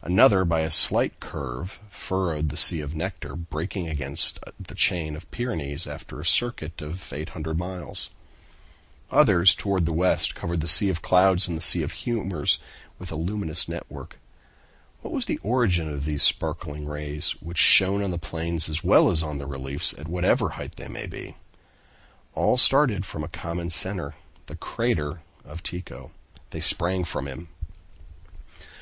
Another, 0.00 0.46
by 0.46 0.60
a 0.62 0.70
slight 0.70 1.20
curve, 1.20 1.78
furrowed 1.90 2.48
the 2.48 2.56
"Sea 2.56 2.80
of 2.80 2.94
Nectar," 2.94 3.36
breaking 3.36 3.86
against 3.86 4.38
the 4.58 4.74
chain 4.74 5.14
of 5.14 5.30
Pyrenees, 5.30 5.86
after 5.86 6.18
a 6.18 6.24
circuit 6.24 6.80
of 6.80 7.12
800 7.12 7.58
miles. 7.58 8.08
Others, 9.10 9.54
toward 9.54 9.84
the 9.84 9.92
west, 9.92 10.34
covered 10.34 10.62
the 10.62 10.68
"Sea 10.68 10.88
of 10.88 11.02
Clouds" 11.02 11.48
and 11.48 11.58
the 11.58 11.62
"Sea 11.62 11.82
of 11.82 11.92
Humors" 11.92 12.58
with 12.98 13.12
a 13.12 13.14
luminous 13.14 13.68
network. 13.68 14.18
What 15.02 15.12
was 15.12 15.26
the 15.26 15.36
origin 15.42 15.92
of 15.92 16.06
these 16.06 16.22
sparkling 16.22 16.86
rays, 16.86 17.32
which 17.42 17.58
shone 17.58 18.02
on 18.02 18.10
the 18.10 18.16
plains 18.16 18.70
as 18.70 18.82
well 18.82 19.10
as 19.10 19.22
on 19.22 19.36
the 19.36 19.46
reliefs, 19.46 19.92
at 19.98 20.08
whatever 20.08 20.48
height 20.56 20.76
they 20.76 20.88
might 20.88 21.10
be? 21.10 21.36
All 22.32 22.56
started 22.56 23.04
from 23.04 23.22
a 23.22 23.28
common 23.28 23.68
center, 23.68 24.14
the 24.46 24.56
crater 24.56 25.20
of 25.44 25.62
Tycho. 25.62 26.10
They 26.52 26.60
sprang 26.62 27.04
from 27.04 27.26
him. 27.28 27.50